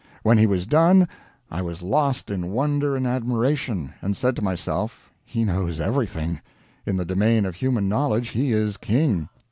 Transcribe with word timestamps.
When 0.23 0.39
he 0.39 0.47
was 0.47 0.65
done, 0.65 1.07
I 1.51 1.61
was 1.61 1.83
lost 1.83 2.31
in 2.31 2.49
wonder 2.51 2.95
and 2.95 3.05
admiration, 3.05 3.93
and 4.01 4.17
said 4.17 4.35
to 4.37 4.41
myself, 4.43 5.11
he 5.23 5.43
knows 5.43 5.79
everything; 5.79 6.41
in 6.87 6.97
the 6.97 7.05
domain 7.05 7.45
of 7.45 7.53
human 7.57 7.87
knowledge 7.87 8.29
he 8.29 8.51
is 8.51 8.77
king. 8.77 9.29